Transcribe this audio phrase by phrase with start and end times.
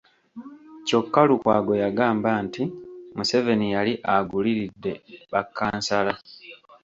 [0.85, 2.63] Kyokka Lukwago yagamba nti
[3.15, 4.93] Museveni yali aguliridde
[5.31, 6.13] bakkansala.